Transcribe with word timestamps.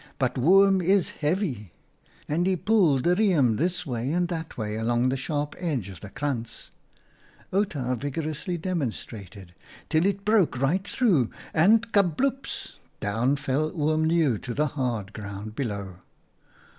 but 0.17 0.35
Oom 0.35 0.81
is 0.81 1.11
heavy,' 1.21 1.69
and 2.27 2.47
he 2.47 2.55
pulled 2.55 3.03
the 3.03 3.15
riem 3.15 3.57
this 3.57 3.85
way 3.85 4.11
and 4.11 4.29
that 4.29 4.57
way 4.57 4.75
along 4.75 5.09
the 5.09 5.15
sharp 5.15 5.53
edge 5.59 5.89
of 5.89 5.99
the 5.99 6.09
krantz 6.09 6.71
"—Outa 7.53 7.95
vigorously 7.99 8.57
demonstrated— 8.57 9.53
"till 9.89 10.07
it 10.07 10.25
broke 10.25 10.57
right 10.59 10.87
through 10.87 11.29
and— 11.53 11.91
kabloops!— 11.93 12.77
down 12.99 13.35
fell 13.35 13.69
Oom 13.79 14.05
Leeuw 14.05 14.39
to 14.41 14.55
the 14.55 14.69
hard 14.73 15.13
ground 15.13 15.55
below. 15.55 15.97